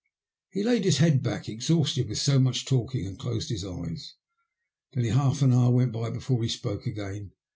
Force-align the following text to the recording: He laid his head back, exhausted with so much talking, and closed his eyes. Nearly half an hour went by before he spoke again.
He 0.49 0.63
laid 0.63 0.83
his 0.83 0.97
head 0.97 1.21
back, 1.21 1.47
exhausted 1.47 2.09
with 2.09 2.17
so 2.17 2.39
much 2.39 2.65
talking, 2.65 3.05
and 3.05 3.19
closed 3.19 3.49
his 3.49 3.63
eyes. 3.63 4.15
Nearly 4.95 5.09
half 5.11 5.43
an 5.43 5.53
hour 5.53 5.69
went 5.69 5.91
by 5.91 6.09
before 6.09 6.41
he 6.41 6.49
spoke 6.49 6.87
again. 6.87 7.33